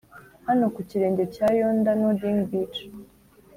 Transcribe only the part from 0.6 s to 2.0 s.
ku kirenge cya yonder